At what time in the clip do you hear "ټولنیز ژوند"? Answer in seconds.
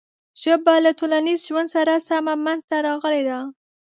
0.99-1.69